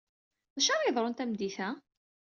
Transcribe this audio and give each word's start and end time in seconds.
D 0.55 0.57
acu 0.59 0.69
ara 0.71 0.87
yeḍrun 0.87 1.15
tameddit-a? 1.17 1.69